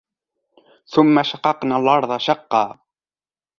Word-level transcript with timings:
ثُمَّ 0.85 1.23
شَقَقْنَا 1.23 1.77
الأَرْضَ 1.77 2.17
شَقًّا 2.17 2.79